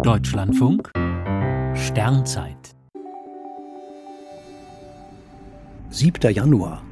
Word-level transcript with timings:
Deutschlandfunk 0.00 0.90
Sternzeit 1.74 2.74
7. 5.90 6.32
Januar 6.32 6.82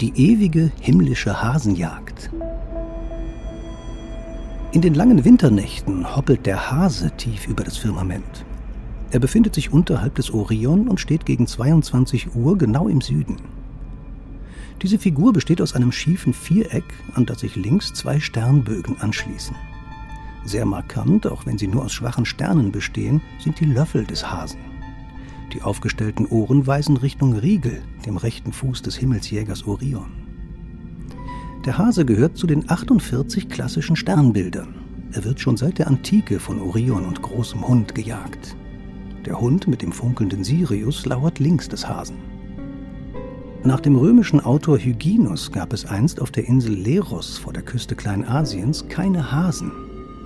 Die 0.00 0.12
ewige 0.14 0.70
himmlische 0.80 1.40
Hasenjagd 1.40 2.30
In 4.72 4.82
den 4.82 4.94
langen 4.94 5.24
Winternächten 5.24 6.16
hoppelt 6.16 6.44
der 6.44 6.70
Hase 6.70 7.12
tief 7.12 7.46
über 7.46 7.64
das 7.64 7.78
Firmament. 7.78 8.44
Er 9.12 9.20
befindet 9.20 9.54
sich 9.54 9.72
unterhalb 9.72 10.16
des 10.16 10.34
Orion 10.34 10.88
und 10.88 11.00
steht 11.00 11.24
gegen 11.24 11.46
22 11.46 12.34
Uhr 12.34 12.58
genau 12.58 12.88
im 12.88 13.00
Süden. 13.00 13.36
Diese 14.82 14.98
Figur 14.98 15.32
besteht 15.32 15.62
aus 15.62 15.74
einem 15.74 15.92
schiefen 15.92 16.34
Viereck, 16.34 16.84
an 17.14 17.24
das 17.24 17.40
sich 17.40 17.56
links 17.56 17.94
zwei 17.94 18.20
Sternbögen 18.20 19.00
anschließen. 19.00 19.56
Sehr 20.46 20.64
markant, 20.64 21.26
auch 21.26 21.44
wenn 21.44 21.58
sie 21.58 21.66
nur 21.66 21.84
aus 21.84 21.92
schwachen 21.92 22.24
Sternen 22.24 22.70
bestehen, 22.70 23.20
sind 23.40 23.58
die 23.58 23.64
Löffel 23.64 24.04
des 24.04 24.30
Hasen. 24.30 24.60
Die 25.52 25.60
aufgestellten 25.62 26.24
Ohren 26.26 26.68
weisen 26.68 26.96
Richtung 26.96 27.34
Riegel, 27.34 27.82
dem 28.06 28.16
rechten 28.16 28.52
Fuß 28.52 28.82
des 28.82 28.94
Himmelsjägers 28.94 29.66
Orion. 29.66 30.12
Der 31.64 31.78
Hase 31.78 32.04
gehört 32.04 32.36
zu 32.36 32.46
den 32.46 32.70
48 32.70 33.48
klassischen 33.48 33.96
Sternbildern. 33.96 34.76
Er 35.10 35.24
wird 35.24 35.40
schon 35.40 35.56
seit 35.56 35.78
der 35.78 35.88
Antike 35.88 36.38
von 36.38 36.60
Orion 36.60 37.04
und 37.06 37.22
großem 37.22 37.66
Hund 37.66 37.96
gejagt. 37.96 38.56
Der 39.24 39.40
Hund 39.40 39.66
mit 39.66 39.82
dem 39.82 39.90
funkelnden 39.90 40.44
Sirius 40.44 41.06
lauert 41.06 41.40
links 41.40 41.68
des 41.68 41.88
Hasen. 41.88 42.18
Nach 43.64 43.80
dem 43.80 43.96
römischen 43.96 44.38
Autor 44.38 44.78
Hyginus 44.78 45.50
gab 45.50 45.72
es 45.72 45.86
einst 45.86 46.20
auf 46.20 46.30
der 46.30 46.46
Insel 46.46 46.74
Leros 46.74 47.36
vor 47.36 47.52
der 47.52 47.62
Küste 47.62 47.96
Kleinasiens 47.96 48.86
keine 48.88 49.32
Hasen, 49.32 49.72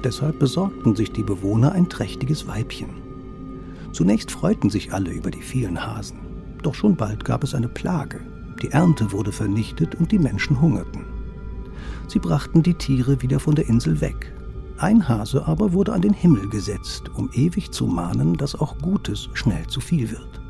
Deshalb 0.03 0.39
besorgten 0.39 0.97
sich 0.97 1.13
die 1.13 1.23
Bewohner 1.23 1.73
ein 1.73 1.89
trächtiges 1.89 2.47
Weibchen. 2.47 2.89
Zunächst 3.93 4.31
freuten 4.31 4.71
sich 4.71 4.93
alle 4.93 5.11
über 5.11 5.31
die 5.31 5.43
vielen 5.43 5.85
Hasen, 5.85 6.19
doch 6.63 6.75
schon 6.75 6.97
bald 6.97 7.25
gab 7.25 7.45
es 7.45 7.55
eine 7.55 7.69
Plage. 7.69 8.21
Die 8.63 8.71
Ernte 8.71 9.13
wurde 9.13 9.33
vernichtet 9.33 9.95
und 9.95 10.13
die 10.13 10.19
Menschen 10.19 10.61
hungerten. 10.61 11.05
Sie 12.09 12.19
brachten 12.19 12.63
die 12.63 12.75
Tiere 12.75 13.23
wieder 13.23 13.41
von 13.41 13.55
der 13.55 13.69
Insel 13.69 14.01
weg. 14.01 14.33
Ein 14.79 15.09
Hase 15.09 15.47
aber 15.47 15.73
wurde 15.73 15.93
an 15.93 16.01
den 16.01 16.13
Himmel 16.13 16.49
gesetzt, 16.49 17.11
um 17.15 17.31
ewig 17.35 17.71
zu 17.71 17.87
mahnen, 17.87 18.37
dass 18.37 18.55
auch 18.55 18.79
Gutes 18.79 19.29
schnell 19.35 19.67
zu 19.67 19.81
viel 19.81 20.11
wird. 20.11 20.41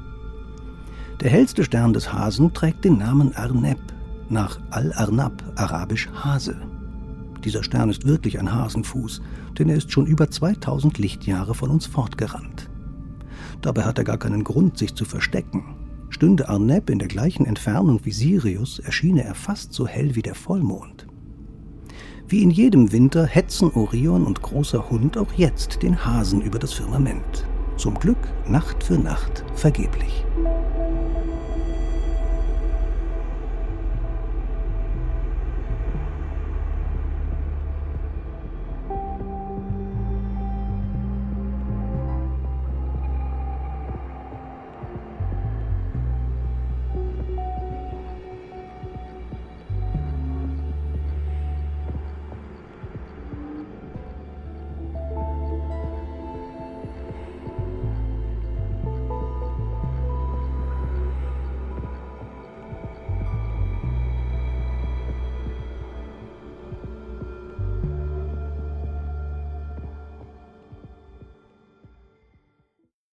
Der 1.20 1.30
hellste 1.30 1.64
Stern 1.64 1.92
des 1.92 2.12
Hasen 2.12 2.54
trägt 2.54 2.84
den 2.84 2.98
Namen 2.98 3.34
Arneb, 3.34 3.80
nach 4.28 4.58
Al-Arnab, 4.70 5.42
arabisch 5.56 6.08
Hase. 6.14 6.56
Dieser 7.44 7.62
Stern 7.62 7.88
ist 7.88 8.06
wirklich 8.06 8.38
ein 8.38 8.52
Hasenfuß, 8.52 9.22
denn 9.58 9.68
er 9.68 9.76
ist 9.76 9.90
schon 9.90 10.06
über 10.06 10.30
2000 10.30 10.98
Lichtjahre 10.98 11.54
von 11.54 11.70
uns 11.70 11.86
fortgerannt. 11.86 12.68
Dabei 13.62 13.84
hat 13.84 13.98
er 13.98 14.04
gar 14.04 14.18
keinen 14.18 14.44
Grund, 14.44 14.78
sich 14.78 14.94
zu 14.94 15.04
verstecken. 15.04 15.76
Stünde 16.10 16.48
Arneb 16.48 16.90
in 16.90 16.98
der 16.98 17.08
gleichen 17.08 17.46
Entfernung 17.46 18.00
wie 18.04 18.12
Sirius, 18.12 18.78
erschiene 18.78 19.24
er 19.24 19.34
fast 19.34 19.72
so 19.72 19.86
hell 19.86 20.16
wie 20.16 20.22
der 20.22 20.34
Vollmond. 20.34 21.06
Wie 22.28 22.42
in 22.42 22.50
jedem 22.50 22.92
Winter 22.92 23.26
hetzen 23.26 23.70
Orion 23.72 24.24
und 24.24 24.42
großer 24.42 24.90
Hund 24.90 25.16
auch 25.16 25.32
jetzt 25.32 25.82
den 25.82 26.04
Hasen 26.04 26.42
über 26.42 26.58
das 26.58 26.72
Firmament. 26.72 27.46
Zum 27.76 27.94
Glück 27.94 28.18
Nacht 28.46 28.84
für 28.84 28.98
Nacht 28.98 29.44
vergeblich. 29.54 30.24